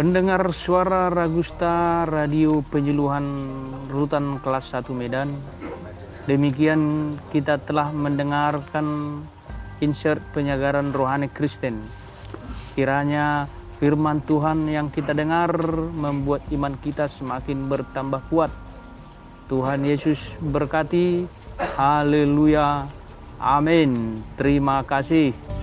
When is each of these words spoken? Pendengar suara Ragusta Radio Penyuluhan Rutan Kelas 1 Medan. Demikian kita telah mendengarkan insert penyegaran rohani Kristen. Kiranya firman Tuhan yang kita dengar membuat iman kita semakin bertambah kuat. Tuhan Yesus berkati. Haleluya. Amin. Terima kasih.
Pendengar 0.00 0.56
suara 0.56 1.12
Ragusta 1.12 2.08
Radio 2.08 2.64
Penyuluhan 2.64 3.20
Rutan 3.92 4.40
Kelas 4.40 4.72
1 4.72 4.88
Medan. 4.96 5.36
Demikian 6.24 6.80
kita 7.28 7.60
telah 7.60 7.92
mendengarkan 7.92 9.20
insert 9.84 10.24
penyegaran 10.32 10.96
rohani 10.96 11.28
Kristen. 11.28 11.84
Kiranya 12.72 13.44
firman 13.76 14.24
Tuhan 14.24 14.72
yang 14.72 14.88
kita 14.88 15.12
dengar 15.12 15.52
membuat 15.92 16.48
iman 16.48 16.80
kita 16.80 17.04
semakin 17.04 17.68
bertambah 17.68 18.24
kuat. 18.32 18.48
Tuhan 19.52 19.84
Yesus 19.84 20.16
berkati. 20.40 21.28
Haleluya. 21.76 22.88
Amin. 23.36 24.24
Terima 24.40 24.80
kasih. 24.80 25.59